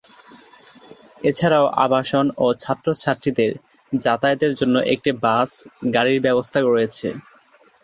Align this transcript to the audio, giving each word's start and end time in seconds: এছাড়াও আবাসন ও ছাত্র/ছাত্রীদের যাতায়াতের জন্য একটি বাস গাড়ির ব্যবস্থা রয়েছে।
এছাড়াও 1.23 1.65
আবাসন 1.83 2.25
ও 2.37 2.55
ছাত্র/ছাত্রীদের 2.59 3.51
যাতায়াতের 3.93 4.53
জন্য 4.59 4.75
একটি 4.93 5.11
বাস 5.23 5.49
গাড়ির 5.93 6.19
ব্যবস্থা 6.25 6.59
রয়েছে। 6.61 7.07